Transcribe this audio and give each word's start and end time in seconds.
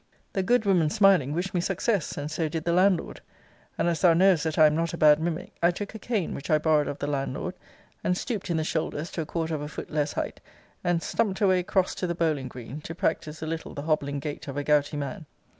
The 0.33 0.41
good 0.41 0.65
woman 0.65 0.89
smiling, 0.89 1.31
wished 1.31 1.53
me 1.53 1.61
success; 1.61 2.17
and 2.17 2.31
so 2.31 2.49
did 2.49 2.63
the 2.63 2.73
landlord. 2.73 3.21
And 3.77 3.87
as 3.87 4.01
thou 4.01 4.15
knowest 4.15 4.43
that 4.45 4.57
I 4.57 4.65
am 4.65 4.73
not 4.75 4.95
a 4.95 4.97
bad 4.97 5.19
mimic, 5.19 5.53
I 5.61 5.69
took 5.69 5.93
a 5.93 5.99
cane, 5.99 6.33
which 6.33 6.49
I 6.49 6.57
borrowed 6.57 6.87
of 6.87 6.97
the 6.97 7.05
landlord, 7.05 7.53
and 8.03 8.17
stooped 8.17 8.49
in 8.49 8.57
the 8.57 8.63
shoulders 8.63 9.11
to 9.11 9.21
a 9.21 9.27
quarter 9.27 9.53
of 9.53 9.61
a 9.61 9.67
foot 9.67 9.91
less 9.91 10.13
height, 10.13 10.39
and 10.83 11.03
stumped 11.03 11.39
away 11.39 11.61
cross 11.61 11.93
to 11.93 12.07
the 12.07 12.15
bowling 12.15 12.47
green, 12.47 12.81
to 12.81 12.95
practise 12.95 13.43
a 13.43 13.45
little 13.45 13.75
the 13.75 13.83
hobbling 13.83 14.17
gait 14.19 14.47
of 14.47 14.57
a 14.57 14.63
gouty 14.63 14.97
man. 14.97 15.27